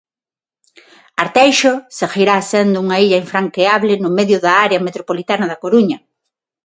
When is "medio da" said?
4.17-4.53